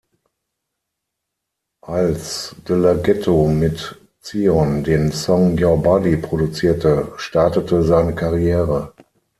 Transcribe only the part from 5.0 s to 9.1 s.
Song "You’re Body" produzierte, startete seine Karriere.